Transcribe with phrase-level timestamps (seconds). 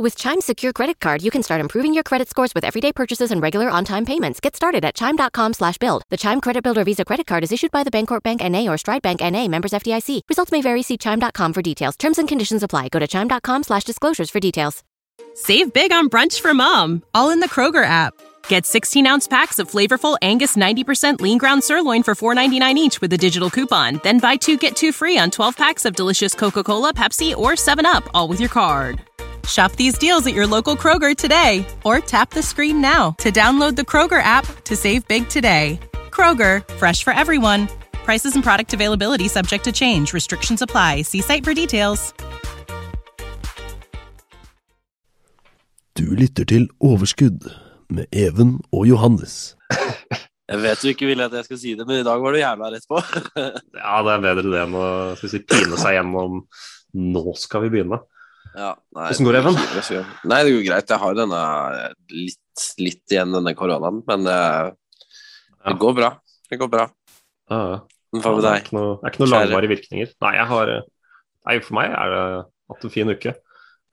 [0.00, 3.32] With Chime's secure credit card, you can start improving your credit scores with everyday purchases
[3.32, 4.38] and regular on-time payments.
[4.38, 6.04] Get started at chime.com slash build.
[6.08, 8.68] The Chime Credit Builder Visa Credit Card is issued by the Bancorp Bank N.A.
[8.68, 9.48] or Stride Bank N.A.
[9.48, 10.20] members FDIC.
[10.28, 10.82] Results may vary.
[10.82, 11.96] See chime.com for details.
[11.96, 12.90] Terms and conditions apply.
[12.90, 14.84] Go to chime.com slash disclosures for details.
[15.34, 18.14] Save big on brunch for mom, all in the Kroger app.
[18.46, 23.12] Get 16 ounce packs of flavorful Angus 90% lean ground sirloin for $4.99 each with
[23.12, 23.98] a digital coupon.
[24.04, 27.52] Then buy two get two free on 12 packs of delicious Coca Cola, Pepsi, or
[27.52, 29.02] 7UP, all with your card.
[29.48, 33.76] Shop these deals at your local Kroger today or tap the screen now to download
[33.76, 35.80] the Kroger app to save big today.
[36.10, 37.68] Kroger, fresh for everyone.
[38.04, 40.12] Prices and product availability subject to change.
[40.12, 41.02] Restrictions apply.
[41.02, 42.12] See site for details.
[45.98, 47.50] Du lytter til Overskudd
[47.90, 49.56] med Even og Johannes.
[50.48, 52.38] Jeg vet du ikke vil at jeg skal si det, men i dag var du
[52.38, 53.00] jævla rett på.
[53.82, 54.86] Ja, det er bedre det enn å
[55.18, 56.38] skal si, pine seg gjennom
[56.96, 57.98] Nå skal vi begynne.
[58.58, 60.06] Ja, nei, Hvordan går det, Even?
[60.32, 60.88] Nei, det går greit.
[60.90, 61.42] Jeg har denne
[62.10, 64.70] litt, litt igjen, denne koronaen, men eh,
[65.68, 66.08] det går bra.
[66.50, 66.88] Det går bra.
[67.52, 67.78] Ja, ja.
[68.08, 70.10] Men hva med det er ikke noe, det er ikke noe langvarige virkninger.
[70.24, 70.72] Nei, har
[71.48, 72.24] Nei, for meg er det
[72.72, 73.32] hatt en fin uke.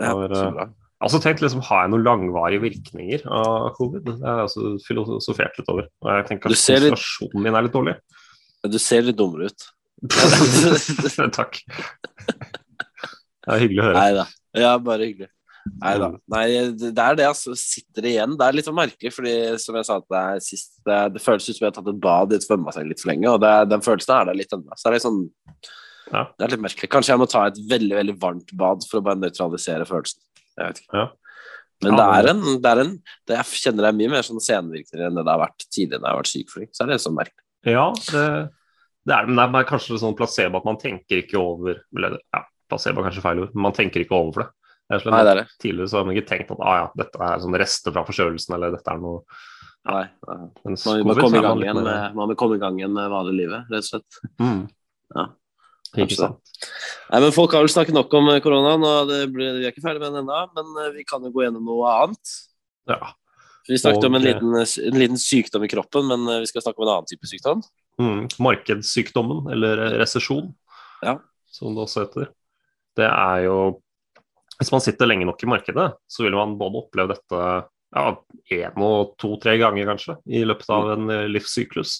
[0.02, 0.74] Jeg har, ja, eh.
[1.06, 4.08] Også tenkt liksom, har jeg noen langvarige virkninger av covid?
[4.08, 5.90] Det har jeg også filosofert litt over.
[6.04, 7.96] Og jeg tenker at situasjonen litt- min er litt dårlig.
[8.66, 9.68] Du ser litt dummere ut.
[11.38, 11.60] Takk.
[13.46, 14.00] Det er hyggelig å høre.
[14.00, 14.24] Nei da.
[14.56, 15.32] Ja, bare hyggelig.
[15.82, 16.12] Nei da.
[16.30, 16.44] Nei,
[16.78, 17.56] det er det, altså.
[17.58, 18.36] Sitter igjen.
[18.38, 21.48] Det er litt sånn merkelig, fordi som jeg sa til deg sist, det, det føles
[21.48, 23.54] ut som jeg har tatt et bad i et svømmebasseng litt for lenge, og det,
[23.72, 24.78] den følelsen er der litt ennå.
[24.78, 25.22] Så det er litt sånn
[26.14, 26.22] Ja.
[26.38, 26.90] Det er litt merkelig.
[26.94, 30.22] Kanskje jeg må ta et veldig, veldig varmt bad for å bare nøytralisere følelsen.
[30.54, 31.02] Jeg vet ikke.
[31.02, 31.08] Ja.
[31.84, 32.92] Men det er en, det er en
[33.28, 36.00] det, Jeg kjenner det er mye mer sånn senvirkninger enn det det har vært tidligere
[36.00, 36.52] når jeg har vært syk.
[36.54, 36.70] For det.
[36.72, 37.46] Så er det sånn merkelig.
[37.66, 38.28] Ja, det,
[39.10, 39.34] det er det.
[39.34, 43.24] Men det er kanskje sånn placebo at man tenker ikke over ja, Placebo er kanskje
[43.26, 44.48] feil ord, men man tenker ikke over det.
[45.02, 45.46] Sånn Nei, det er det.
[45.62, 48.54] Tidligere så har man ikke tenkt at ah, ja, dette er sånn rester fra forkjølelsen,
[48.58, 49.24] eller dette er noe
[49.86, 50.36] Nei, nei.
[50.66, 54.22] Man må covid, komme i gang igjen med, med vanlig livet, rett og slett.
[54.42, 54.62] mm.
[55.16, 55.26] Ja.
[55.96, 56.42] Ikke sant.
[57.12, 59.72] Nei, men Folk har vel snakket nok om eh, koronaen, og det blir, vi er
[59.74, 60.40] ikke ferdig med den ennå.
[60.58, 62.34] Men eh, vi kan jo gå gjennom noe annet.
[62.90, 63.14] Ja.
[63.70, 64.58] Vi snakket Og, om en eh, liten,
[64.90, 67.64] en liten sykdom i kroppen, men eh, vi skal snakke om en annen type sykdom.
[68.02, 68.26] Mm.
[68.44, 70.50] Markedssykdommen, eller resesjon,
[71.06, 71.16] Ja.
[71.56, 72.34] som det også heter.
[72.96, 73.58] Det er jo
[74.56, 77.40] Hvis man sitter lenge nok i markedet, så vil man både oppleve dette
[77.96, 78.04] ja,
[78.56, 81.98] én og to-tre ganger kanskje i løpet av en eh, livssyklus.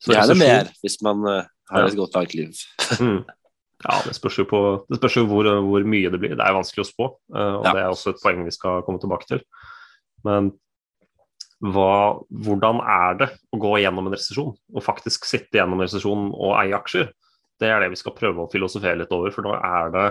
[0.00, 2.52] Så Gjerne det mer, hvis man eh, har et godt langt liv.
[3.00, 3.24] Mm.
[3.84, 6.32] Ja, det spørs jo, på, det spørs jo hvor, hvor mye det blir.
[6.38, 7.72] Det er vanskelig å spå, eh, og Ja.
[7.74, 9.42] det er også et poeng vi skal komme tilbake til.
[10.24, 10.52] Men
[11.64, 16.30] hva, hvordan er det å gå gjennom en resesjon, og faktisk sitte gjennom en resesjon
[16.32, 17.10] og eie aksjer?
[17.60, 20.06] Det er det vi skal prøve å filosofere litt over, for nå er det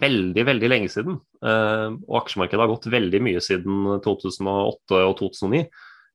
[0.00, 1.18] veldig, veldig lenge siden.
[1.44, 5.64] eh, og aksjemarkedet har gått veldig mye siden 2008 og 2009.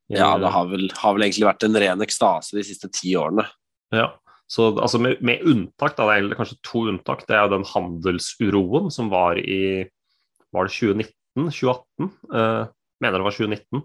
[0.09, 3.45] Ja, det har vel, har vel egentlig vært en ren ekstase de siste ti årene.
[3.93, 4.07] Ja,
[4.49, 7.27] så altså med, med unntak, da, det er kanskje to unntak.
[7.29, 9.85] Det er jo den handelsuroen som var i
[10.51, 11.13] Var det 2019?
[11.53, 12.09] 2018?
[12.33, 12.63] Eh,
[13.05, 13.83] mener det var 2019.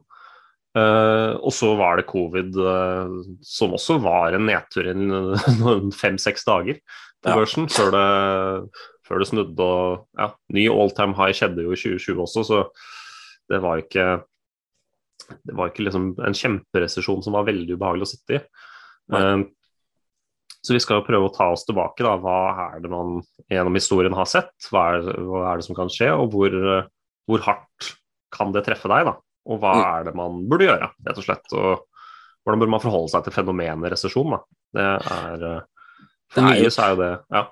[0.74, 3.12] Eh, og så var det covid, eh,
[3.44, 6.80] som også var en nedtur i noen fem-seks dager
[7.22, 7.36] på Ja.
[7.36, 8.06] børsen, før det,
[9.06, 9.60] før det snudde.
[9.64, 12.62] og ja, Ny all time high skjedde jo i 2020 også, så
[13.52, 14.06] det var ikke
[15.44, 18.40] det var ikke liksom en kjemperesesjon som var veldig ubehagelig å sitte i.
[19.14, 19.44] Eh,
[20.64, 22.02] så vi skal jo prøve å ta oss tilbake.
[22.04, 22.36] da, Hva
[22.74, 23.18] er det man
[23.52, 24.52] gjennom historien har sett?
[24.72, 26.56] Hva er, hva er det som kan skje, og hvor,
[27.28, 27.90] hvor hardt
[28.34, 29.04] kan det treffe deg?
[29.10, 29.16] da?
[29.44, 29.84] Og hva Mm.
[29.84, 31.52] er det man burde gjøre, rett og slett?
[31.52, 31.84] Og
[32.44, 34.30] hvordan burde man forholde seg til fenomenet resesjon?
[34.32, 34.40] da?
[34.74, 35.60] Det er eh,
[36.32, 37.44] For Det mye så er jo det ja.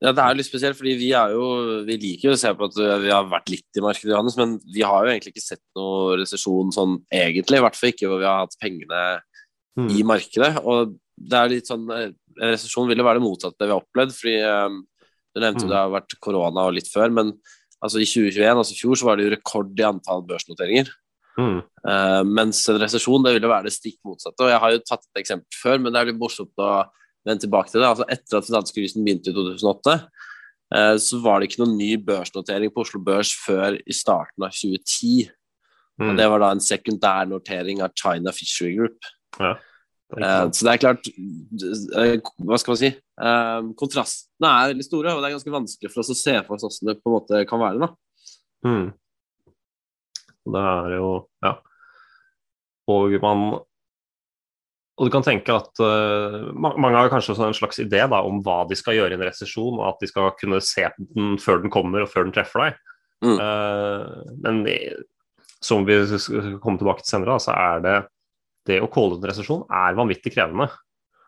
[0.00, 1.46] Ja, Det er jo litt spesielt, fordi vi er jo
[1.86, 4.36] Vi liker jo å se på at uh, vi har vært litt i markedet, Johannes,
[4.38, 7.58] men vi har jo egentlig ikke sett noen resesjon sånn egentlig.
[7.58, 9.02] I hvert fall ikke hvor vi har hatt pengene
[9.78, 9.90] Mm.
[9.94, 10.56] i markedet.
[10.66, 12.08] Og det er litt sånn eh,
[12.40, 14.10] En resesjon vil jo være det motsatte vi har opplevd.
[14.14, 14.80] fordi um,
[15.34, 15.70] Du nevnte jo Mm.
[15.70, 17.30] det har vært korona og litt før, men
[17.82, 20.88] altså i 2021, altså i fjor, så var det jo rekord i antall børsnoteringer.
[21.38, 21.62] Mm.
[21.86, 24.42] Uh, mens en resesjon det ville være det stikk motsatte.
[24.42, 26.72] Og jeg har jo tatt et eksempel før, men det er litt morsomt å
[27.28, 27.90] vende tilbake til det.
[27.90, 29.96] Altså Etter at finanskrisen begynte i 2008,
[30.74, 34.54] eh, så var det ikke noen ny børsnotering på Oslo Børs før i starten av
[34.56, 35.28] 2010.
[35.98, 36.10] Mm.
[36.10, 39.12] Og det var da en sekundær notering av China Fishery Group.
[39.38, 39.54] Ja.
[39.54, 39.64] Det
[40.08, 41.08] Eh, så det er klart
[42.00, 42.88] eh, Hva skal man si?
[43.76, 46.64] Kontrastene er veldig store, og det er ganske vanskelig for oss å se for oss
[46.64, 47.82] hvordan det på en måte kan være.
[47.82, 47.90] da.
[48.64, 48.86] Mm.
[50.48, 51.10] Det er jo
[51.44, 51.58] Ja.
[52.88, 53.42] Og man
[54.98, 58.64] Og du kan tenke at uh, mange har kanskje en slags idé da, om hva
[58.66, 61.72] de skal gjøre i en resesjon, og at de skal kunne se den før den
[61.72, 62.80] kommer og før den treffer deg.
[63.22, 63.36] Mm.
[63.38, 64.64] Uh, men
[65.62, 67.96] som vi skal komme tilbake til senere, da, så er det
[68.68, 70.66] det å calle en resesjon er vanvittig krevende.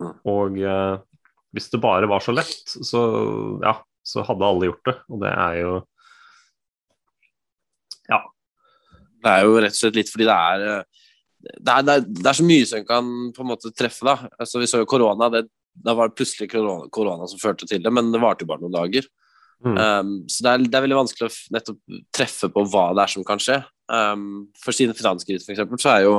[0.03, 0.13] Mm.
[0.35, 0.99] Og uh,
[1.55, 3.05] hvis det bare var så lett, så
[3.63, 4.99] ja, så hadde alle gjort det.
[5.15, 5.79] Og det er jo
[9.21, 10.85] Det er jo rett og slett litt fordi det er
[11.41, 14.29] det er, det er, det er så mye som kan på en måte treffe, da.
[14.41, 17.83] Altså, vi så jo korona, det, da var det plutselig korona, korona som førte til
[17.85, 19.09] det, men det varte jo bare noen dager.
[19.65, 19.77] Mm.
[19.77, 23.15] Um, så det er, det er veldig vanskelig å nettopp treffe på hva det er
[23.15, 23.59] som kan skje.
[23.93, 24.29] Um,
[24.61, 26.15] for siden finanskrisen for eksempel, så er jo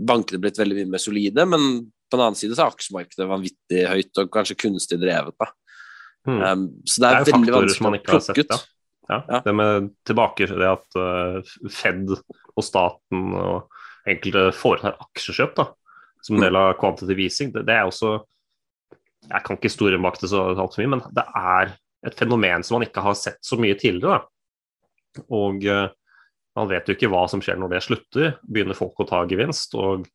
[0.00, 1.64] bankene blitt veldig mye mer solide, men
[2.10, 5.36] på den annen side så er aksjemarkedet vanvittig høyt og kanskje kunstig drevet.
[5.38, 5.50] da.
[6.28, 6.40] Mm.
[6.42, 8.54] Um, så det er, Det er veldig vanskelig å plukke ut.
[9.10, 9.40] Ja, Ja.
[9.42, 15.68] Det med tilbake det at eh, Fed og staten og enkelte foretar aksjekjøp da,
[16.24, 18.18] som en del av quantitative easing, det, det er også
[19.30, 21.74] Jeg kan ikke store bak det så altfor mye, men det er
[22.08, 24.16] et fenomen som man ikke har sett så mye tidligere.
[24.16, 25.24] Da.
[25.36, 25.90] Og uh,
[26.58, 28.36] man vet jo ikke hva som skjer når det slutter.
[28.42, 29.76] Begynner folk å ta gevinst?
[29.78, 30.06] Og,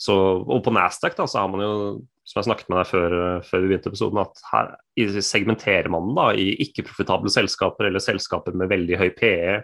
[0.00, 1.74] så, og på Nasdaq da, så har man jo,
[2.28, 6.12] som jeg snakket med deg før, eh, før vi begynte episoden, at her segmenterer man
[6.16, 9.60] da i ikke-profitable selskaper eller selskaper med veldig høy PE.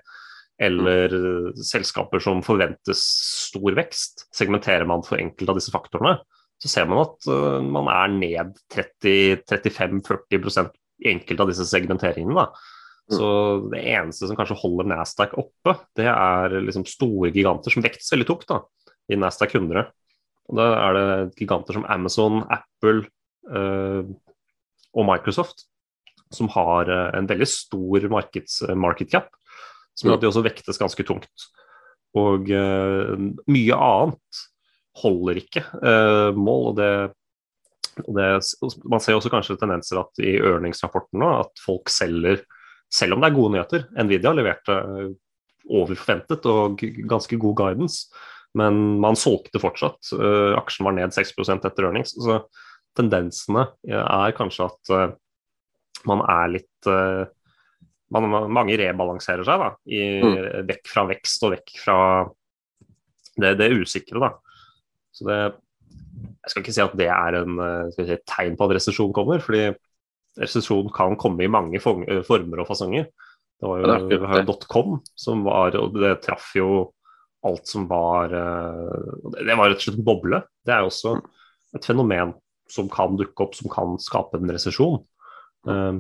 [0.57, 1.59] Eller mm.
[1.69, 3.03] selskaper som forventes
[3.51, 4.27] stor vekst.
[4.35, 6.17] Segmenterer man for enkelte av disse faktorene,
[6.63, 10.73] så ser man at uh, man er ned 30-35-40
[11.05, 12.39] i enkelte av disse segmenteringene.
[12.39, 12.47] da.
[13.13, 13.27] Så
[13.71, 18.27] det eneste som kanskje holder Nasdaq oppe, det er liksom store giganter som vektes veldig
[18.27, 18.63] tungt da,
[19.13, 19.85] i Nasdaq 100.
[20.47, 23.05] Og da er det giganter som Amazon, Apple
[23.53, 24.03] uh,
[24.97, 25.67] og Microsoft
[26.35, 29.29] som har eh, en veldig stor markeds, market cap,
[29.97, 31.47] som gjør at de også vektes ganske tungt.
[32.17, 33.15] Og uh,
[33.51, 34.43] mye annet
[35.03, 36.73] holder ikke uh, mål.
[36.73, 36.91] og det
[37.97, 38.29] det,
[38.85, 42.43] man ser også kanskje tendenser at i ørningsrapporten nå at folk selger,
[42.93, 43.87] selv om det er gode nyheter.
[43.97, 45.15] Nvidia leverte eh,
[45.73, 48.11] over forventet og ganske god guidance,
[48.57, 50.13] men man solgte fortsatt.
[50.13, 52.13] Uh, aksjen var ned 6 etter earnings.
[52.21, 52.43] Så
[52.97, 54.93] tendensene er kanskje at
[56.09, 56.89] man er litt
[58.15, 60.01] man, Mange rebalanserer seg da, i,
[60.69, 61.99] vekk fra vekst og vekk fra
[63.37, 64.23] det, det usikre.
[64.23, 64.31] da.
[65.17, 65.41] Så det,
[66.47, 69.15] jeg skal ikke si at det er en eh, si, et tegn på at resesjon
[69.17, 69.71] kommer, fordi
[70.41, 73.09] resesjon kan komme i mange eh, former og fasonger.
[73.57, 74.45] Det var jo, det det.
[74.51, 76.91] dotcom, som var, og det traff jo
[77.47, 80.43] alt som var eh, Det var rett og slett en boble.
[80.67, 81.17] Det er jo også
[81.77, 82.35] et fenomen
[82.71, 85.01] som kan dukke opp, som kan skape en resesjon.
[85.71, 85.99] Eh,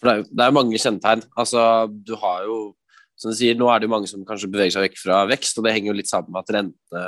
[0.00, 1.24] For det er, jo, det er mange kjennetegn.
[1.36, 2.74] Altså, du har jo
[3.20, 5.58] som du sier, Nå er det jo mange som kanskje beveger seg vekk fra vekst,
[5.58, 7.02] og det henger jo litt sammen med at rente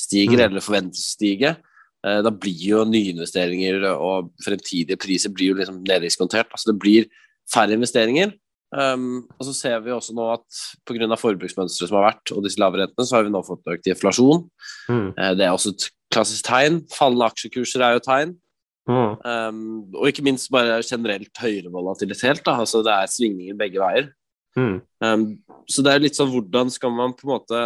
[0.00, 0.44] stiger, Mm.
[0.46, 1.56] eller forventes å stige.
[2.04, 6.48] Eh, Da blir jo nyinvesteringer og fremtidige priser blir jo liksom neddiskontert.
[6.50, 7.06] Altså det blir
[7.52, 8.32] færre investeringer.
[8.72, 10.46] Um, og så ser vi også nå at
[10.88, 11.04] pga.
[11.20, 14.48] forbruksmønsteret som har vært, og disse lave rentene, så har vi nå fått økt inflasjon.
[14.88, 16.80] mm, Eh, det er også et klassisk tegn.
[16.88, 18.36] Fallende aksjekurser er jo et tegn.
[18.88, 19.60] Mm, Um,
[19.94, 22.42] og ikke minst bare generelt høyere volatilitet.
[22.46, 22.58] Da.
[22.64, 24.10] Altså, det er svingninger begge veier.
[24.56, 25.28] mm, Um,
[25.66, 27.60] så det er litt sånn hvordan skal man på en måte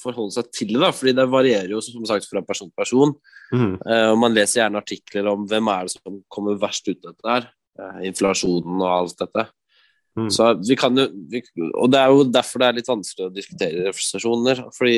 [0.00, 0.92] forholde seg til det, da?
[0.94, 3.16] fordi det varierer jo som sagt fra person til person.
[3.52, 7.12] mm, Uh, man leser gjerne artikler om hvem er det som kommer verst ut av
[7.12, 7.50] dette her.
[7.78, 9.48] Uh, inflasjonen og alt dette.
[10.16, 10.28] Mm.
[10.28, 11.40] Så vi kan jo vi,
[11.72, 14.66] Og det er jo derfor det er litt vanskelig å diskutere refusjoner.
[14.76, 14.96] Fordi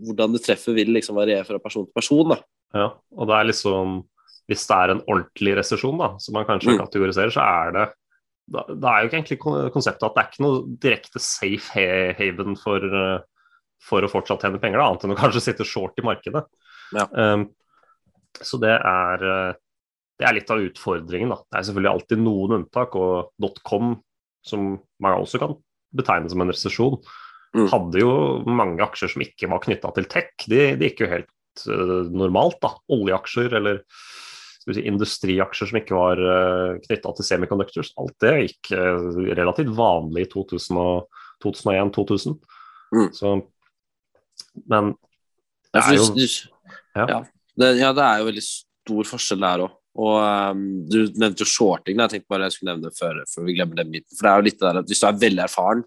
[0.00, 2.32] hvordan det treffer, vil liksom variere fra person til person.
[2.32, 2.40] da.
[2.74, 4.00] Ja, og det er liksom
[4.48, 6.78] Hvis det er en ordentlig resesjon, da, som man kanskje Mm.
[6.84, 7.88] kategoriserer, så er det
[8.50, 9.38] da, da er jo ikke egentlig
[9.72, 13.20] konseptet at det er ikke noe direkte safe haven for, eh,
[13.80, 16.42] for å fortsatt tjene penger, da, annet enn å kanskje sitte short i markedet.
[16.92, 17.06] Ja.
[17.14, 17.50] Um,
[18.42, 19.54] så det er, eh,
[20.18, 21.28] det er litt av utfordringen.
[21.30, 21.36] da.
[21.46, 23.30] Det er selvfølgelig alltid noen unntak, og
[23.64, 24.02] .com,
[24.42, 25.54] som man også kan
[25.94, 26.98] betegne som en resesjon,
[27.54, 27.68] Mm.
[27.68, 30.30] hadde jo mange aksjer som ikke var knytta til tech.
[30.46, 31.30] De, de gikk jo helt
[31.66, 32.74] uh, normalt, da.
[32.88, 33.80] Oljeaksjer eller
[34.76, 37.92] si, industriaksjer som ikke var uh, knytta til semiconductors.
[38.00, 38.98] Alt det gikk eh,
[39.38, 42.36] relativt vanlig i 2001-2000.
[42.94, 43.10] Mm.
[43.14, 43.26] Så
[44.66, 44.94] Men
[45.74, 46.06] det er jo
[46.96, 47.06] Ja.
[47.06, 47.20] ja.
[47.60, 49.72] Det, ja, det er jo veldig stor forskjell der òg.
[50.00, 51.98] Og um, du nevnte jo shorting.
[51.98, 52.06] da.
[52.06, 54.16] Jeg tenkte bare jeg skulle nevne det før, før vi glemmer den biten.
[54.16, 55.82] For det er jo litt det der at hvis du er veldig erfaren,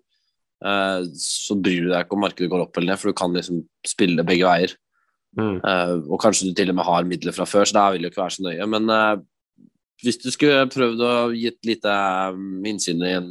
[0.68, 3.36] uh, så bryr du deg ikke om markedet går opp eller ned, for du kan
[3.36, 4.76] liksom spille begge veier.
[5.40, 8.04] Mm, Uh, og kanskje du til og med har midler fra før, så da vil
[8.04, 8.68] det jo ikke være så nøye.
[8.70, 9.22] Men uh,
[10.04, 11.94] hvis du skulle prøvd å gi et lite
[12.36, 13.30] um, innsyn i en,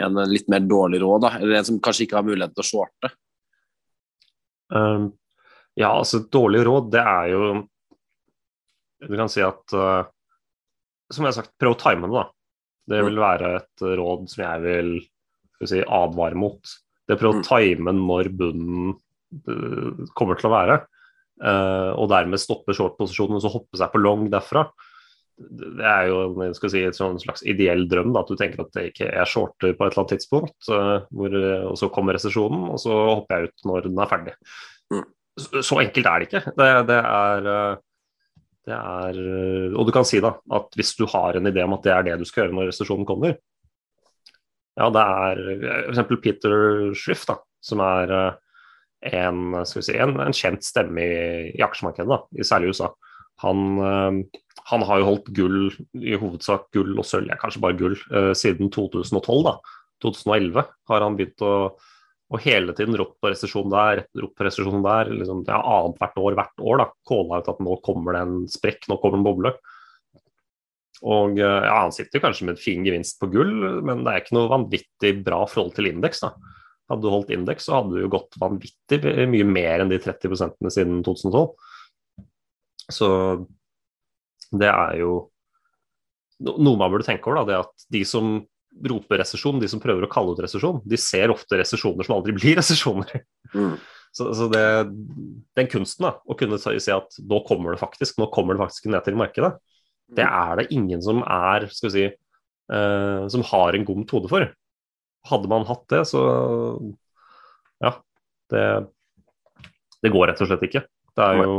[0.00, 2.68] en litt mer dårlig råd, da, eller en som kanskje ikke har mulighet til å
[2.68, 3.10] shorte
[4.70, 5.10] um,
[5.78, 7.42] Ja, altså dårlig råd, det er jo
[9.08, 10.04] Du kan si at uh,
[11.10, 12.26] Som jeg har sagt, prøv å time det, da.
[12.90, 13.06] Det Mm.
[13.10, 14.88] vil være et råd som jeg vil
[15.66, 16.72] si, advare mot.
[17.06, 18.94] Det å prøve å time når bunnen
[20.16, 20.78] kommer til å være,
[21.44, 24.66] uh, og dermed stoppe short-posisjonen og så hoppe seg på long derfra.
[25.40, 28.10] Det er jo si, et slags ideell drøm.
[28.12, 31.06] Da, at du tenker at det ikke er shorter på et eller annet tidspunkt, uh,
[31.08, 31.38] hvor,
[31.72, 34.36] og så kommer resesjonen, og så hopper jeg ut når den er ferdig.
[34.92, 35.06] Mm.
[35.40, 36.42] Så, enkelt er det ikke.
[36.58, 37.46] Det, det er
[38.68, 39.16] det er,
[39.72, 42.04] og du kan si da, at hvis du har en idé om at det er
[42.06, 43.38] det du skal gjøre når resesjonen kommer,
[44.78, 45.40] ja, det er
[45.90, 46.20] f.eks.
[46.22, 46.54] Peter
[46.96, 48.38] Schrift, da, som er eh,
[49.00, 51.20] en, si, en, en kjent stemme i,
[51.56, 52.90] i aksjemarkedet, da, i særlig USA.
[53.44, 54.40] Han, eh,
[54.70, 55.60] han, har jo holdt gull,
[55.96, 59.40] i hovedsak gull og sølv, kanskje bare gull, uh, siden 2012.
[59.46, 59.56] da.
[60.04, 61.54] 2011 har han begynt å,
[62.30, 65.12] å hele tiden ropt på resesjon der, ropt på resesjon der.
[65.12, 66.80] liksom ja, Annethvert år, hvert år.
[66.82, 69.54] da, Kåla ut at nå kommer det en sprekk, nå kommer det en boble.
[71.00, 73.52] Og eh, ja, Han sitter kanskje med en fin gevinst på gull,
[73.86, 76.24] men det er ikke noe vanvittig bra forhold til indeks.
[76.26, 76.34] da.
[76.90, 80.70] Hadde du holdt indeks, så hadde du jo gått vanvittig mye mer enn de 30%
[80.74, 81.52] siden 2012.
[82.90, 83.10] Så
[84.50, 85.12] det er jo
[86.40, 87.42] noe man burde tenke over.
[87.42, 88.40] da, det at De som
[88.90, 92.34] roper resesjon, de som prøver å kalle ut resesjon, de ser ofte resesjoner som aldri
[92.38, 93.24] blir resesjoner.
[93.54, 93.74] Mm.
[94.10, 94.64] Så, så det,
[95.58, 98.90] den kunsten, da, å kunne si at nå kommer det faktisk, nå kommer det faktisk
[98.90, 99.52] ned til markedet,
[100.10, 102.06] det er det ingen som er skal vi si,
[102.74, 104.48] uh, som har en god metode for.
[105.28, 106.22] Hadde man hatt det, så
[107.80, 107.94] ja.
[108.50, 108.64] Det,
[110.02, 110.84] det går rett og slett ikke.
[111.16, 111.54] Det er jo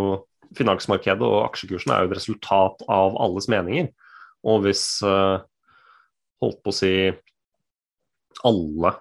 [0.52, 3.86] Finansmarkedet og aksjekursen er jo et resultat av alles meninger.
[4.44, 5.40] Og hvis uh,
[6.44, 6.92] holdt på å si
[8.48, 8.92] alle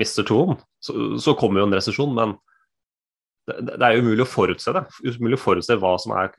[0.00, 2.14] mister troen, så, så kommer jo en resesjon.
[2.16, 2.32] Men
[3.48, 4.84] det, det, er umulig å forutse det.
[5.04, 6.32] Umulig å forutse hva som er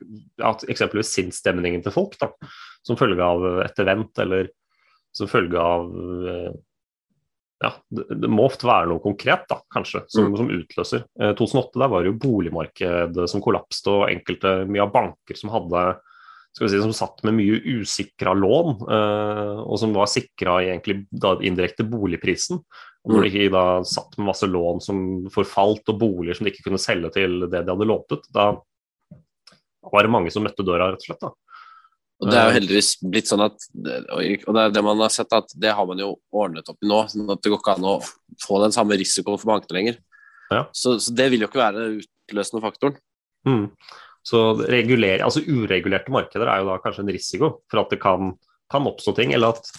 [0.46, 2.30] at eksempelvis sinnsstemningen til folk, da,
[2.86, 4.50] som følge av et event eller
[5.16, 5.88] som følge av
[6.30, 6.50] eh,
[7.60, 10.36] ja, det, det, må ofte være noe konkret, da, kanskje, som, mm.
[10.40, 11.02] som utløser.
[11.20, 15.52] Eh, 2008 der var det jo boligmarkedet som kollapste, og enkelte mye av banker som
[15.52, 15.90] hadde
[16.50, 21.04] skal vi si, som satt med mye usikra lån, eh, og som var sikra egentlig
[21.10, 22.58] da, indirekte boligprisen.
[23.04, 26.52] Og når de ikke da satt med masse lån som forfalt, og boliger som de
[26.52, 28.50] ikke kunne selge til det de hadde lånt ut, da
[29.90, 31.22] var det mange som møtte døra, rett og slett.
[31.22, 31.30] da.
[32.20, 35.32] Og Det er jo heldigvis blitt sånn at og det er det man har sett
[35.32, 37.00] at det har man jo ordnet opp i nå.
[37.08, 37.94] sånn at Det går ikke an å
[38.44, 39.98] få den samme risikoen for bankene lenger.
[40.52, 40.66] Ja.
[40.76, 42.98] Så, så, det vil jo ikke være den utløsende faktoren.
[43.48, 43.64] Mm.
[44.26, 48.34] Så regulere, altså Uregulerte markeder er jo da kanskje en risiko for at det kan,
[48.72, 49.32] kan oppstå ting.
[49.32, 49.70] eller at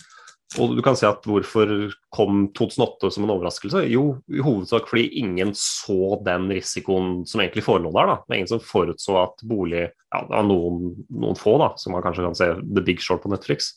[0.59, 1.69] og du kan si at Hvorfor
[2.11, 3.85] kom 2008 som en overraskelse?
[3.87, 8.09] Jo, i hovedsak fordi ingen så den risikoen som egentlig forelå der.
[8.09, 8.15] da.
[8.19, 11.95] Det var ingen som forutså at bolig ja, Det var noen, noen, få da, som
[11.95, 13.71] man kanskje kan se The Big Short på Netflix.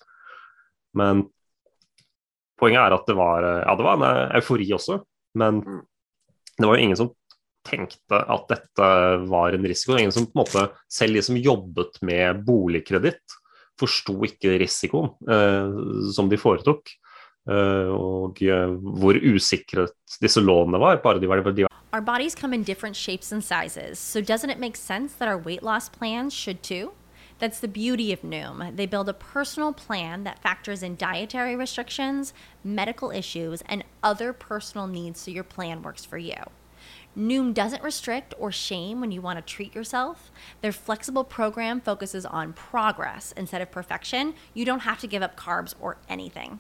[0.99, 1.29] Men
[2.59, 4.99] poenget er at det var, ja, det var en eufori også.
[5.39, 5.81] Men mm.
[6.59, 7.15] det var jo ingen som
[7.65, 8.91] tenkte at dette
[9.31, 9.95] var en risiko.
[9.95, 13.39] Ingen som på en måte, Selv de som jobbet med boligkreditt,
[13.81, 15.81] forsto ikke risikoen eh,
[16.15, 16.95] som de foretok.
[17.45, 21.03] Eh, og eh, hvor usikret disse lånene var.
[21.05, 24.51] bare de var, de var Our bodies come in different shapes and sizes, so doesn't
[24.51, 26.93] it make sense that our weight loss plans should too?
[27.39, 28.75] That's the beauty of Noom.
[28.75, 32.33] They build a personal plan that factors in dietary restrictions,
[32.65, 36.35] medical issues, and other personal needs so your plan works for you.
[37.17, 40.33] Noom doesn't restrict or shame when you want to treat yourself.
[40.61, 44.35] Their flexible program focuses on progress instead of perfection.
[44.53, 46.59] You don't have to give up carbs or anything.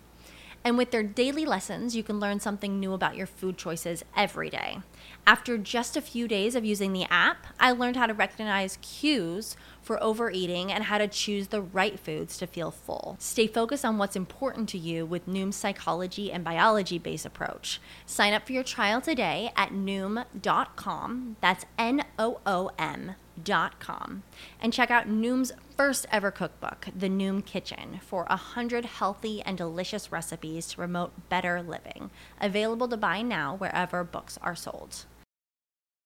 [0.64, 4.48] And with their daily lessons, you can learn something new about your food choices every
[4.48, 4.78] day.
[5.26, 9.56] After just a few days of using the app, I learned how to recognize cues
[9.82, 13.16] for overeating and how to choose the right foods to feel full.
[13.18, 17.78] Stay focused on what's important to you with Noom's psychology and biology based approach.
[18.06, 21.36] Sign up for your trial today at Noom.com.
[21.42, 23.14] That's N O O M.
[23.42, 24.22] Dot com
[24.62, 29.58] and check out Noom's first ever cookbook, The Noom Kitchen, for a hundred healthy and
[29.58, 32.10] delicious recipes to promote better living.
[32.40, 35.04] Available to buy now wherever books are sold.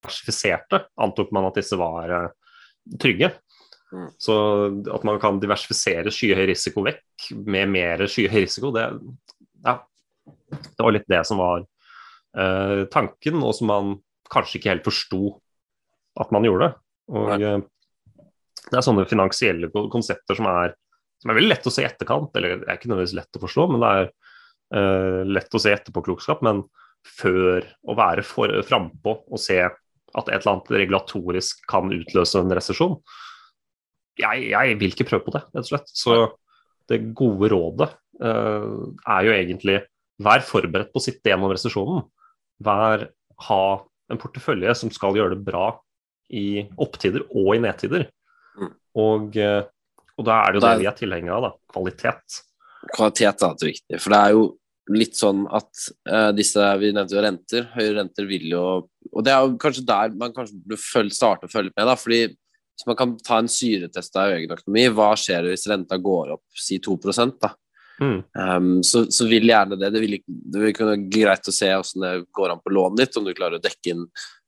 [0.02, 2.28] Diversifiserte antok man at disse var uh,
[2.99, 3.35] trygge.
[3.92, 4.08] Mm.
[4.18, 4.35] Så
[4.94, 8.88] at man kan diversifisere skyhøy risiko vekk med mer skyhøy risiko, det,
[9.66, 9.78] ja,
[10.50, 13.97] det var litt det som var uh, tanken, og som man
[14.32, 15.40] kanskje ikke helt forsto
[16.18, 16.73] at man gjorde.
[17.09, 17.59] Og Nei.
[18.69, 20.75] Det er sånne finansielle konsepter som er,
[21.23, 23.45] som er veldig lett å se i etterkant, eller det er ikke nødvendigvis lett å
[23.45, 24.11] forstå, men det er
[24.77, 26.43] uh, lett å se etterpåklokskap.
[26.45, 26.62] Men
[27.09, 32.99] før å være frampå og se at et eller annet regulatorisk kan utløse en resesjon,
[34.19, 35.93] jeg, jeg, vil ikke prøve på det, rett og slett.
[35.95, 36.19] Så
[36.91, 39.81] det gode rådet uh, er jo egentlig
[40.25, 42.03] vær forberedt på å sitte gjennom resesjonen.
[42.65, 43.07] Vær,
[43.49, 43.65] ha
[44.11, 45.71] en portefølje som skal gjøre det bra
[46.30, 48.06] i opptider og i nedtider.
[48.58, 48.73] Mm.
[49.00, 49.62] Og, eh,
[50.18, 51.52] og da er det jo det er- vi er tilhengere av, da.
[51.73, 52.40] Kvalitet.
[52.94, 54.00] Kvalitet er alltid viktig.
[54.00, 54.58] For det er jo
[54.88, 55.68] litt sånn at
[56.08, 57.68] uh, disse Vi nevnte jo renter.
[57.75, 61.49] Høye renter vil jo Og det er jo kanskje der man kanskje burde følge, starte
[61.49, 61.94] å følge med, da.
[61.94, 66.37] Fordi hvis man kan ta en syretest av egen økonomi, hva skjer hvis renta går
[66.37, 66.97] opp si 2
[67.40, 67.50] da?
[67.99, 68.18] Mm.
[68.38, 69.90] Um, så, så vil gjerne det.
[69.90, 73.18] Det vil, det vil kunne greit å se hvordan det går an på lånet ditt,
[73.18, 74.04] om du klarer å dekke inn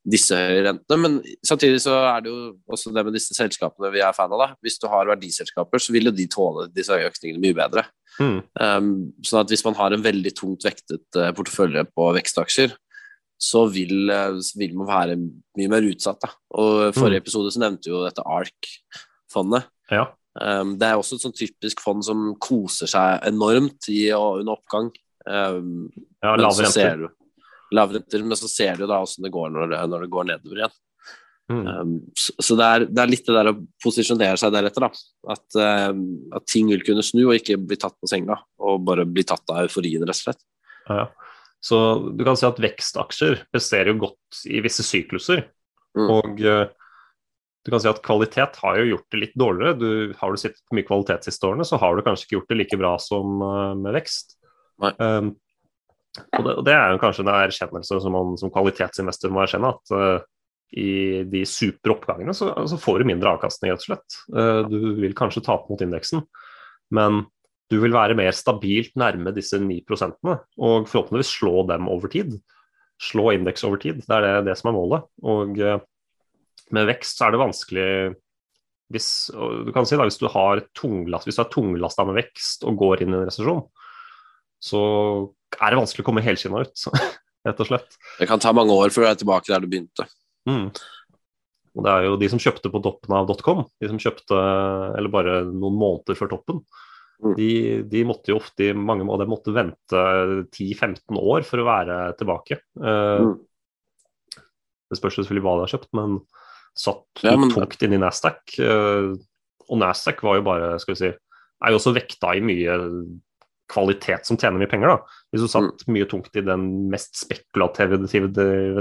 [0.07, 0.99] disse høye rentene.
[1.03, 4.39] Men samtidig så er det jo også det med disse selskapene vi er fan av.
[4.41, 4.49] da.
[4.65, 7.85] Hvis du har verdiselskaper, så vil jo de tåle disse høye økningene mye bedre.
[8.21, 8.39] Mm.
[8.61, 8.93] Um,
[9.25, 12.75] sånn at hvis man har en veldig tungt vektet eh, portefølje på vekstaksjer,
[13.41, 16.21] så vil, eh, vil man være mye mer utsatt.
[16.21, 16.33] Da.
[16.61, 17.25] Og i forrige Mm.
[17.25, 19.69] episode så nevnte jo dette ARK-fondet.
[19.91, 20.09] Ja.
[20.41, 24.93] Um, det er også et sånn typisk fond som koser seg enormt i, under oppgang.
[25.27, 25.91] Um,
[26.23, 27.11] ja ser lave
[27.73, 27.77] så renter.
[27.77, 30.11] du lave renter, men så ser du da hvordan det går når det, når det
[30.11, 30.77] går nedover igjen.
[31.51, 31.67] Mm.
[31.67, 34.91] Um, så så det, er, det er litt det der å posisjonere seg deretter, da.
[35.35, 35.59] At,
[35.91, 36.05] um,
[36.39, 39.43] at ting vil kunne snu og ikke bli tatt på senga, og bare bli tatt
[39.51, 40.45] av euforien, rett og slett.
[40.87, 41.09] Ja.
[41.61, 41.79] Så
[42.17, 45.49] du kan si at vekstaksjer presterer jo godt i visse sykluser.
[45.99, 46.07] Mm.
[46.07, 46.71] Og uh,
[47.67, 49.77] du kan si at kvalitet har jo gjort det litt dårligere.
[49.77, 52.55] Du, har du sittet på mye kvalitet siste årene, så har du kanskje ikke gjort
[52.55, 54.39] det like bra som uh, med vekst.
[54.81, 54.95] Nei.
[55.03, 55.35] Um,
[56.19, 59.73] og, det, og det er jo kanskje en erkjennelse som man som kvalitetsinvestor må erkjenne,
[59.77, 60.29] at uh,
[60.71, 64.19] i de super oppgangene så, så får du mindre avkastning, rett og slett.
[64.35, 66.25] Uh, du vil kanskje tape mot indeksen,
[66.95, 67.25] men
[67.71, 72.35] du vil være mer stabilt nærme disse 9% og forhåpentligvis slå dem over tid.
[73.01, 74.03] Slå indeks over tid.
[74.03, 75.07] Det er det, det som er målet.
[75.23, 75.79] Og uh,
[76.75, 77.87] med vekst så er det vanskelig
[78.91, 82.67] hvis, du kan si da, hvis du har tunglast, hvis du er tunglasta med vekst
[82.67, 83.63] og går inn i en resesjon,
[84.61, 84.81] så
[85.61, 86.85] er det vanskelig å komme helskinna ut,
[87.49, 87.97] rett og slett.
[88.21, 90.07] Det kan ta mange år før du er tilbake der du begynte.
[90.49, 90.69] Mm.
[91.79, 94.39] Og det er jo de som kjøpte på toppen av .com, de som kjøpte
[94.99, 96.63] eller bare noen måneder før toppen,
[97.21, 97.35] Mm.
[97.37, 97.47] de,
[97.85, 100.03] de måtte jo ofte, mange av dem måtte vente
[100.57, 102.57] 10-15 år for å være tilbake.
[102.81, 103.35] Uh, Mm.
[104.89, 106.15] Det spørs selvfølgelig hva de har kjøpt, men
[106.81, 108.41] satt Ja, men- tungt inn i Nasdaq.
[108.57, 109.21] Uh,
[109.69, 112.79] og Nasdaq var jo bare, skal vi si, er jo også vekta i mye
[113.71, 114.89] kvalitet som tjener mye penger.
[114.89, 115.21] da.
[115.33, 115.95] Hvis du satt Mm.
[115.95, 118.01] mye tungt i den mest spekulative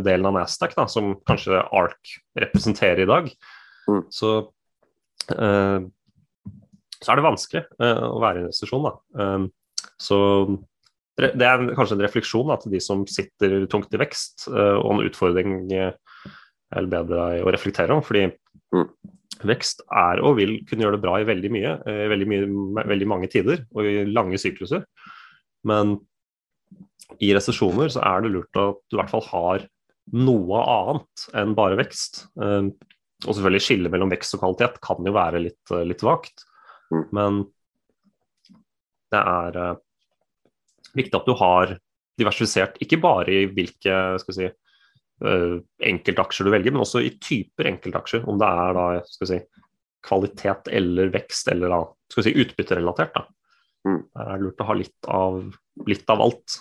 [0.03, 3.29] delen av Nasdaq, da, som kanskje ARK representerer i dag,
[3.87, 4.03] Mm.
[4.11, 4.49] så,
[5.31, 5.79] uh,
[7.01, 8.89] så er det vanskelig uh, å være i en resesjon.
[9.17, 9.47] Eh,
[9.99, 10.17] så
[11.17, 14.77] det det er kanskje en refleksjon da, til de som sitter tungt i vekst, uh,
[14.79, 15.91] og en utfordring uh,
[16.75, 18.01] er bedre å reflektere om.
[18.01, 18.31] fordi
[18.75, 18.89] Mm.
[19.49, 22.49] vekst er og vil kunne gjøre det bra i veldig mye, eh, veldig, mye,
[22.91, 24.83] veldig mange tider og i lange sykluser.
[25.65, 25.97] Men
[27.23, 29.65] i resesjoner så er det lurt at du i hvert fall har
[30.19, 32.27] noe annet enn bare vekst.
[32.41, 32.69] Eh,
[33.27, 36.45] Og selvfølgelig skillet mellom vekst og kvalitet kan jo være litt, eh, litt vagt,
[36.89, 37.05] Mm.
[37.11, 37.43] men
[39.11, 39.77] det er
[40.95, 41.77] viktig at du har
[42.17, 44.49] diversifisert, ikke bare i hvilke skal vi si,
[45.19, 48.23] enkeltaksjer du velger, men også i typer enkeltaksjer.
[48.29, 48.85] Om det er da,
[49.27, 49.41] si,
[50.05, 51.83] kvalitet eller vekst eller da,
[52.15, 53.19] si, utbytterelatert.
[53.87, 54.01] Mm.
[54.07, 55.39] Det er lurt å ha litt av,
[55.87, 56.59] litt av alt.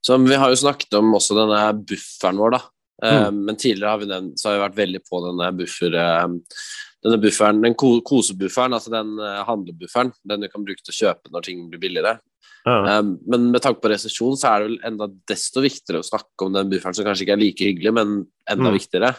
[0.00, 2.62] Så vi har jo snakket om også denne bufferen vår, da.
[3.00, 3.44] Mm.
[3.46, 6.24] Men tidligere har vi, den, så har vi vært veldig på denne buffer eh,
[7.04, 11.32] denne bufferen, den kosebufferen, altså den eh, handlebufferen, den du kan bruke til å kjøpe
[11.32, 12.18] når ting blir billigere.
[12.66, 12.98] Ja.
[13.00, 16.44] Um, men med tanke på resesjon så er det vel enda desto viktigere å snakke
[16.44, 18.76] om den bufferen som kanskje ikke er like hyggelig, men enda Mm.
[18.76, 19.14] viktigere.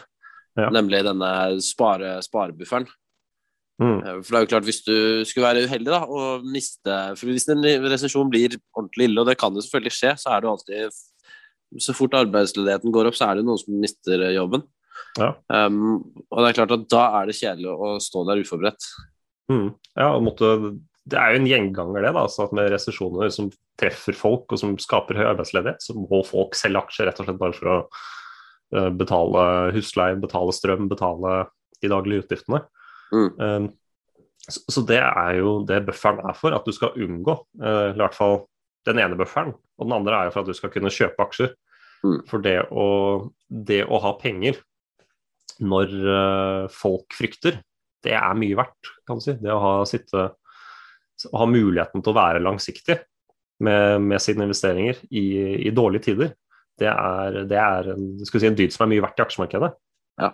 [0.56, 0.68] Ja.
[0.70, 1.30] Nemlig denne
[1.64, 2.86] spare, sparebufferen.
[3.80, 3.98] Mm.
[4.04, 7.26] Eh, For det er jo klart, hvis du skulle være uheldig da, og miste For
[7.32, 10.46] hvis en resesjon blir ordentlig ille, og det kan jo selvfølgelig skje, så er det
[10.46, 11.00] jo alltid
[11.80, 14.62] Så fort arbeidsledigheten går opp, så er det noen som mister eh, jobben.
[15.18, 15.32] Ja.
[15.48, 18.84] Um, og det er klart at da er det kjedelig å stå der uforberedt.
[19.50, 19.74] Mm.
[19.96, 20.78] Ja, og måtte,
[21.10, 22.12] det er jo en gjenganger, det.
[22.14, 26.22] da, altså at Med resesjoner som treffer folk og som skaper høy arbeidsledighet, så må
[26.26, 27.78] folk selge aksjer rett og slett bare for å
[28.76, 31.40] eh, betale husleie, betale strøm, betale
[31.82, 32.62] de daglige utgiftene.
[33.12, 33.30] Mm.
[33.42, 33.66] Um,
[34.48, 37.36] så, det er jo det bufferen er for, at du skal unngå.
[37.62, 38.40] eh, I hvert fall
[38.86, 39.52] den ene bufferen.
[39.78, 41.54] Og den andre er jo for at du skal kunne kjøpe aksjer.
[42.02, 42.20] Mm.
[42.30, 42.86] For det å,
[43.46, 44.58] det å ha penger
[45.62, 47.60] når eh, folk frykter,
[48.02, 49.36] det er mye verdt, kan du si.
[49.38, 50.32] Det å ha, sitte,
[51.30, 52.98] å ha muligheten til å være langsiktig
[53.62, 55.24] med, med sine investeringer i,
[55.68, 56.32] i dårlige tider,
[56.80, 59.72] det er, det er en, si, en dyd som er mye verdt i aksjemarkedet.
[60.22, 60.32] Ja.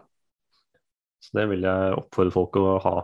[1.20, 2.94] Så det vil jeg oppfordre folk å ha,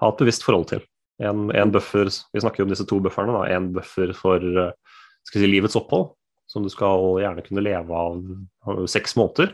[0.00, 0.82] ha et bevisst forhold til.
[1.20, 3.34] En, en buffer, Vi snakker jo om disse to bufferne.
[3.36, 4.72] da, En buffer for, eh,
[5.28, 6.14] si, livets opphold,
[6.48, 9.52] som du skal gjerne kunne leve av seks måneder.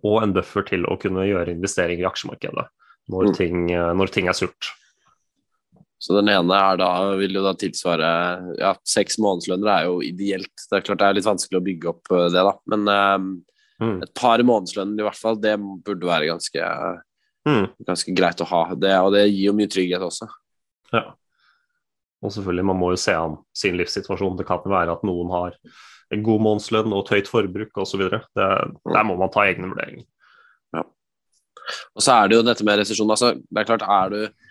[0.00, 2.64] Og en buffer til å kunne gjøre investeringer i aksjemarkedet
[3.12, 3.34] når, Mm.
[3.36, 4.72] ting, når ting er surt.
[6.06, 8.08] Så den ene da, vil jo da tilsvare
[8.60, 10.52] ja, Seks månedslønner er jo ideelt.
[10.70, 12.54] Det er klart det er litt vanskelig å bygge opp eh, det, da.
[12.74, 13.28] Men eh,
[13.76, 13.98] Mm.
[14.06, 16.68] et par månedslønner i hvert fall, det burde være ganske,
[17.44, 17.66] Mm.
[17.84, 18.60] ganske greit å ha.
[18.74, 20.30] Det, og det gir jo mye trygghet også.
[20.94, 21.02] Ja.
[22.24, 24.38] Og selvfølgelig, man må jo se an sin livssituasjon.
[24.38, 25.58] Det kan være at noen har
[26.10, 28.06] en god månedslønn og et høyt forbruk osv.
[28.08, 30.06] Der må man ta egne vurderinger.
[31.96, 33.10] Og så er det jo dette med resesjon.
[33.10, 34.45] Altså, det er klart, er du,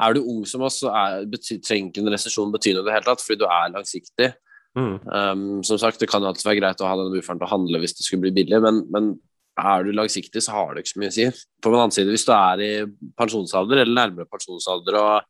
[0.00, 2.96] er du ung som oss, så er, trenger ikke en resesjon bety noe i det
[2.98, 4.30] hele tatt, fordi du er langsiktig.
[4.78, 4.94] Mm.
[5.10, 7.80] Um, som sagt, det kan alltid være greit å ha denne bufferen til å handle
[7.82, 9.12] hvis det skulle bli billig, men, men
[9.60, 11.26] er du langsiktig, så har det ikke så mye å si.
[11.60, 12.72] På den annen side, hvis du er i
[13.18, 15.26] pensjonsalder eller nærmere pensjonsalder og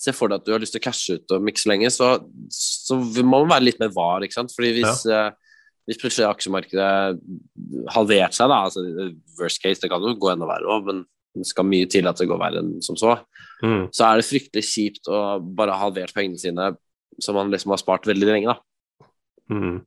[0.00, 2.10] ser for deg at du har lyst til å cashe ut og så lenge, så,
[2.50, 4.54] så må man være litt mer var, ikke sant.
[4.54, 5.58] Fordi hvis, eh,
[5.88, 10.70] hvis plutselig aksjemarkedet halvert seg, da, altså worst case, det kan jo gå enda verre
[10.70, 13.16] òg, men det skal mye til at det går verre enn som så,
[13.62, 13.86] Mm.
[13.94, 16.76] så er det fryktelig kjipt å bare ha halvert pengene sine
[17.22, 19.06] som man liksom har spart veldig lenge, da.
[19.54, 19.78] Mm.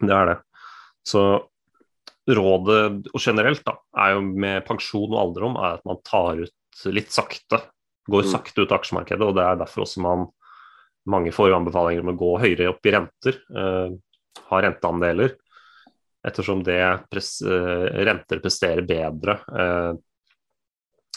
[0.00, 0.36] Det er det.
[1.04, 1.22] Så
[2.30, 6.84] rådet og generelt da, er jo med pensjon og alderdom er at man tar ut
[6.94, 7.60] litt sakte.
[8.08, 8.30] Går Mm.
[8.32, 10.28] sakte ut av aksjemarkedet, og det er derfor også man
[11.06, 13.38] mange får anbefalinger om å gå høyere opp i renter.
[13.50, 13.98] Uh,
[14.48, 15.36] ha renteandeler.
[16.26, 16.78] Ettersom det
[17.10, 19.38] pres, eh, renter presterer bedre.
[19.50, 19.92] Eh,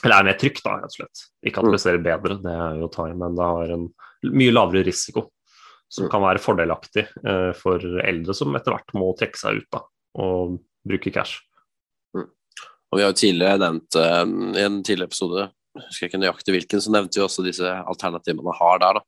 [0.05, 1.21] eller er mer trygt, da, rett og slett.
[1.45, 1.75] Ikke at det Mm.
[1.77, 5.29] presterer bedre, det er jo å ta i, men det har en mye lavere risiko.
[5.89, 6.11] Som Mm.
[6.11, 9.81] kan være fordelaktig eh, for eldre som etter hvert må trekke seg ut da,
[10.15, 11.41] og bruke cash.
[12.15, 16.53] Og vi har jo tidligere nevnt eh, i en tidligere episode, husker jeg ikke nøyaktig
[16.55, 19.01] hvilken, så nevnte vi også disse alternativene man har der, da.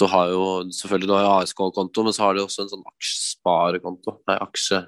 [0.00, 2.86] Du har jo selvfølgelig du har jo ASK-konto, men så har du også en sånn
[2.94, 4.18] aksjesparekonto.
[4.30, 4.80] Nei, aksje...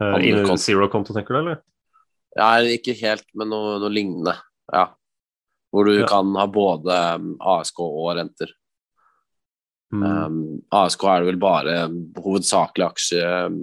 [0.00, 1.60] Uh, Andre zero-konto, tenker du, eller?
[2.36, 4.36] Ja, ikke helt, men noe, noe lignende.
[4.72, 4.90] Ja.
[5.72, 6.06] Hvor du Ja.
[6.10, 8.52] kan ha både um, ASK og renter.
[9.92, 10.04] Mm.
[10.04, 11.76] Um, ASK er det vel bare
[12.22, 13.56] hovedsakelig aksje, um,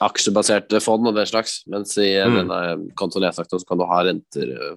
[0.00, 2.36] aksjebaserte fond og den slags, mens i Mm.
[2.48, 4.76] denne kontoen jeg snakket om, så kan du ha renter, uh,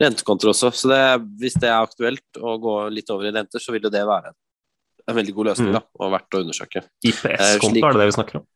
[0.00, 0.70] rentekontoer også.
[0.72, 1.02] Så det,
[1.40, 4.32] hvis det er aktuelt å gå litt over i renter, så vil jo det være
[5.06, 5.72] en veldig god løsning Mm.
[5.76, 6.82] da, og verdt å undersøke.
[7.04, 8.46] IPS-konto, er det det vi snakker om?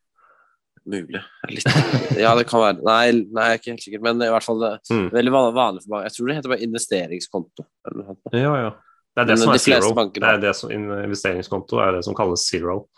[0.88, 1.20] Mulig.
[1.50, 2.16] Litt.
[2.16, 2.82] Ja, det kan være.
[2.82, 5.10] Nei, nei, jeg er ikke helt sikker, men i hvert fall det, Mm.
[5.12, 6.04] veldig van- vanlig for mange.
[6.08, 7.66] Jeg tror det heter bare investeringskonto.
[8.32, 8.70] Ja, ja.
[9.14, 9.92] Det er det Men som er zero.
[10.08, 12.88] Det er det som, investeringskonto er det som kalles zero.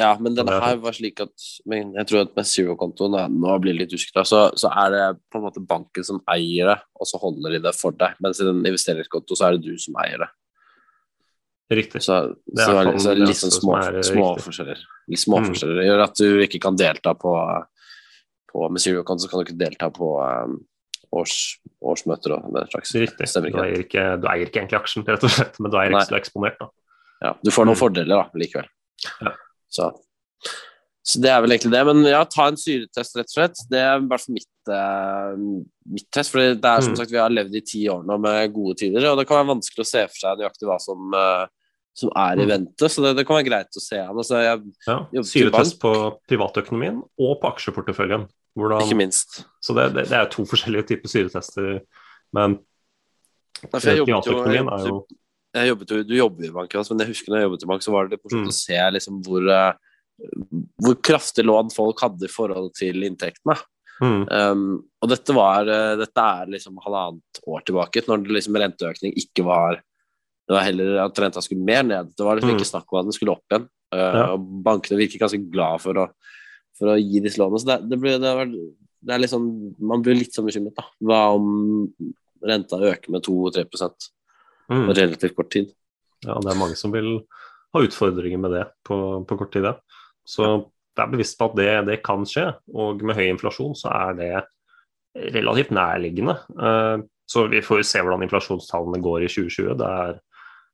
[0.00, 3.56] Ja, men denne er her var slik at men jeg tror at med Zero-kontoen Nå
[3.60, 6.76] blir det litt usikker, så, så er det på en måte banken som eier det,
[6.96, 8.14] og så holder de det for deg.
[8.24, 10.30] Mens i den investeringskonto så er det du som eier det.
[11.70, 12.00] Riktig.
[12.02, 12.16] Så,
[12.50, 14.44] Det er så, sånn så er det litt sånn små, eh, små riktig.
[14.48, 14.80] forskjeller.
[15.12, 15.52] Litt små Mm.
[15.54, 17.34] Det gjør at du ikke kan delta på,
[18.50, 20.56] på Med Zero-konto så kan du ikke delta på um,
[21.14, 21.36] års,
[21.82, 22.94] årsmøter og den slags.
[22.98, 23.28] Riktig.
[23.30, 23.70] Stemmer Du ikke det?
[23.70, 26.18] eier ikke, du eier ikke egentlig aksjen, rett og slett, men du eier ikke så
[26.18, 26.58] eksponert.
[26.58, 26.68] da.
[27.22, 27.82] Ja, du får noen Mm.
[27.84, 28.66] fordeler da, likevel.
[29.22, 29.32] Ja.
[29.70, 29.86] Så.
[31.06, 31.82] så det er vel egentlig det.
[31.86, 33.60] Men ja, ta en syretest, rett og slett.
[33.70, 35.44] Det er i hvert fall mitt, eh,
[35.94, 36.32] mitt test.
[36.34, 36.98] For det er som Mm.
[36.98, 39.54] sagt, vi har levd i ti år nå med gode tider, og det kan være
[39.54, 41.46] vanskelig å se for seg nøyaktig hva som, eh,
[41.94, 42.48] som er i Mm.
[42.48, 42.88] vente.
[42.90, 44.16] Så det, det kan være greit å se an.
[44.16, 44.42] Altså,
[44.86, 45.06] Ja.
[45.22, 48.28] Syretest på privatøkonomien og på aksjeporteføljen.
[48.58, 49.44] Hvordan, ikke minst.
[49.62, 51.80] så det, det, det er to forskjellige typer syretester.
[52.34, 52.58] Men
[53.62, 55.06] privatøkonomien er jo
[55.54, 57.70] jobbet jo, du jobber jo i bank, altså, men jeg husker når jeg jobbet i
[57.72, 58.52] bank, så var det litt morsomt Mm.
[58.52, 59.72] å se liksom, hvor, eh,
[60.84, 63.56] hvor kraftig lån folk hadde i forhold til inntektene.
[64.00, 68.54] mm, Um, og dette var eh, Dette er liksom halvannet år tilbake, når det liksom
[68.56, 69.76] renteøkning ikke var
[70.48, 72.14] Det var heller at renta skulle mer ned.
[72.16, 72.56] Det var liksom Mm.
[72.58, 73.68] ikke snakk om at den skulle opp igjen.
[73.92, 74.32] Uh, Ja.
[74.34, 76.06] Og bankene virker ganske glad for å,
[76.78, 77.60] for å gi disse lånene.
[77.60, 80.84] Så det, det, ble, det, var, det er liksom Man blir litt sånn bekymret, da.
[81.02, 81.92] Hva om
[82.42, 83.68] renta øker med 2-3
[84.70, 84.90] på mm.
[84.96, 85.70] relativt kort tid?
[86.24, 87.16] Ja, det er mange som vil
[87.74, 89.68] ha utfordringer med det på, på kort tid.
[89.68, 89.76] Ja.
[90.26, 90.50] Så
[90.98, 94.32] vær bevisst på at det, det kan skje, og med høy inflasjon så er det
[95.34, 96.36] relativt nærliggende.
[96.60, 99.76] Eh, Så vi får jo se hvordan inflasjonstallene går i 2020.
[99.78, 100.16] Det er,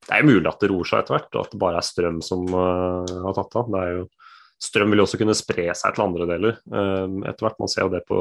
[0.07, 2.17] det er mulig at det roer seg etter hvert, og at det bare er strøm
[2.25, 3.69] som eh, har tatt av.
[3.69, 4.07] Det er jo,
[4.65, 7.59] strøm vil også kunne spre seg til andre deler eh, etter hvert.
[7.61, 8.19] Man ser jo det på,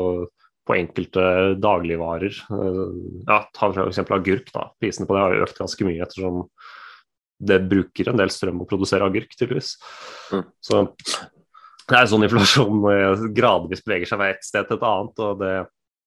[0.66, 1.22] på enkelte
[1.62, 2.40] dagligvarer.
[2.50, 2.82] Eh,
[3.28, 3.98] Ja, Ta f.eks.
[4.10, 4.50] agurk.
[4.52, 4.68] da.
[4.80, 6.44] Prisene på det har jo økt ganske mye ettersom
[7.38, 9.74] det bruker en del strøm å produsere agurk, tydeligvis.
[10.32, 10.44] Mm.
[10.64, 10.86] Så
[11.86, 15.20] det er sånn inflasjon eh, gradvis beveger seg fra et sted til et annet.
[15.20, 15.52] og det,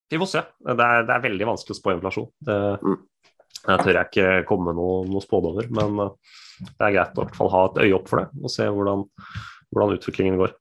[0.10, 0.42] Vi får se.
[0.66, 2.32] Det er, det er veldig vanskelig å spå inflasjon.
[2.42, 3.00] Det, Mm.
[3.68, 6.14] Jeg tør jeg ikke komme med noe, noe spådommer, men uh,
[6.80, 8.64] det er greit å i hvert fall ha et øye opp for det og se
[8.72, 9.02] hvordan,
[9.76, 10.54] hvordan utviklingen går.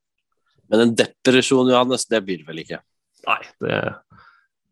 [0.73, 2.81] Men en depresjon, Johannes, det blir det vel ikke?
[3.29, 3.79] Nei, det,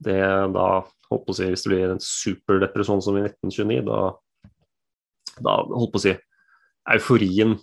[0.07, 0.21] det
[0.55, 0.69] da
[1.11, 4.01] holdt på å si, Hvis det blir en superdepresjon som i 1929, da,
[5.45, 6.15] da holdt på å si
[6.97, 7.57] Euforien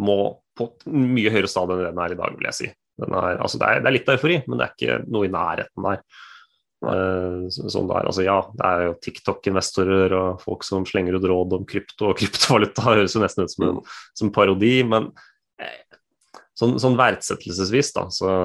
[0.00, 0.18] må
[0.56, 2.70] på et mye høyere stad enn den er i dag, vil jeg si.
[3.04, 5.88] Er, altså det, er, det, er, litt eufori, men det er ikke noe i nærheten
[5.88, 6.00] der.
[6.86, 11.56] Uh, sånn der, altså ja, det er jo TikTok-investorer og folk som slenger ut råd
[11.56, 13.80] om krypto og kryptovaluta, høres jo nesten ut som en,
[14.16, 15.08] som parodi, men
[15.60, 15.98] eh,
[16.56, 18.36] sånn, sånn, verdsettelsesvis, da, så,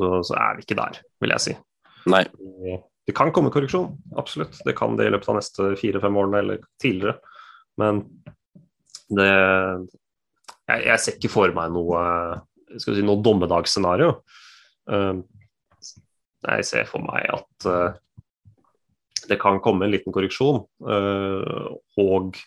[0.00, 1.56] så, så, er vi ikke der, vil jeg si.
[2.10, 2.24] Nei.
[3.06, 4.58] Det kan komme korreksjon, absolutt.
[4.64, 7.18] Det kan det i løpet av neste fire-fem årene eller tidligere.
[7.80, 8.04] Men
[9.10, 9.30] det
[10.70, 12.04] jeg, jeg, ser ikke for meg noe,
[12.76, 14.14] skal si, noe dommedagsscenario.
[14.90, 15.22] Uh,
[16.46, 17.90] jeg ser for meg at uh,
[19.28, 21.66] det kan komme en liten korreksjon uh,
[22.00, 22.38] og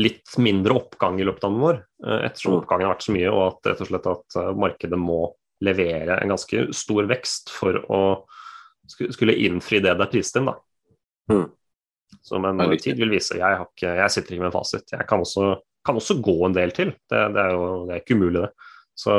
[0.00, 1.78] litt mindre oppgang i løpet av noen år,
[2.24, 5.18] ettersom oppgangen har vært så mye, og at rett og slett at markedet må
[5.62, 8.02] levere en ganske stor vekst for å
[8.92, 10.50] skulle innfri det det er priset inn.
[10.50, 10.56] da.
[11.32, 11.46] Mm.
[12.22, 13.38] Som en tid vil vise.
[13.40, 14.92] Jeg, ikke, jeg, sitter ikke med fasit.
[14.92, 15.54] Jeg kan også,
[15.86, 16.92] kan også gå en del til.
[17.10, 18.76] Det, det, er jo det er ikke umulig, det.
[18.98, 19.16] Så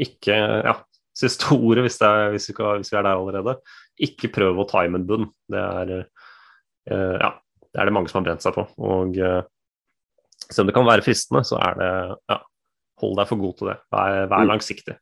[0.00, 0.78] ikke Ja,
[1.16, 3.58] siste ordet, hvis, er, hvis, vi, kan, hvis vi, er der allerede.
[4.02, 5.28] Ikke prøv å time en bunn.
[5.52, 5.94] Det er,
[6.90, 7.34] uh, ja,
[7.68, 8.64] det er det mange som har brent seg på.
[8.80, 9.42] Og uh,
[10.48, 11.92] selv om det kan være fristende, så er det
[12.32, 12.40] ja,
[13.02, 13.78] hold deg for god til det.
[13.92, 14.50] Vær, vær mm.
[14.54, 14.96] langsiktig.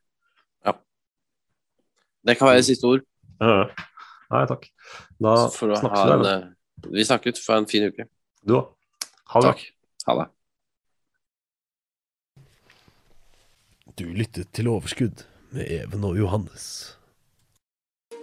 [2.27, 3.05] Det kan være siste ord.
[3.41, 3.63] Ja.
[4.31, 4.67] nei, takk.
[5.21, 6.11] Da snakkes vi.
[6.13, 7.45] En, eh, vi snakkes.
[7.45, 8.05] for en fin uke.
[8.47, 8.69] Du òg.
[9.33, 9.51] Ha det.
[9.51, 9.65] Takk.
[10.07, 10.27] Ha det.
[13.99, 16.97] Du lyttet til Overskudd med Even og Johannes.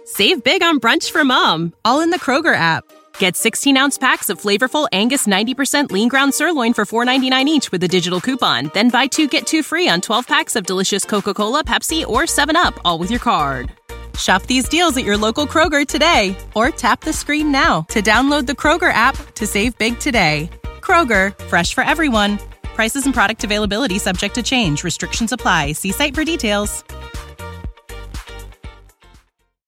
[0.05, 2.83] Save big on brunch for mom, all in the Kroger app.
[3.19, 7.83] Get 16 ounce packs of flavorful Angus 90% lean ground sirloin for $4.99 each with
[7.83, 8.71] a digital coupon.
[8.73, 12.23] Then buy two get two free on 12 packs of delicious Coca Cola, Pepsi, or
[12.23, 13.71] 7UP, all with your card.
[14.19, 18.45] Shop these deals at your local Kroger today or tap the screen now to download
[18.45, 20.49] the Kroger app to save big today.
[20.81, 22.39] Kroger, fresh for everyone.
[22.75, 24.83] Prices and product availability subject to change.
[24.83, 25.73] Restrictions apply.
[25.73, 26.83] See site for details.